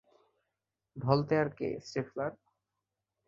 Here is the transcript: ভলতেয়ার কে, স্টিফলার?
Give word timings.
ভলতেয়ার 0.95 1.47
কে, 1.57 1.69
স্টিফলার? 1.81 2.31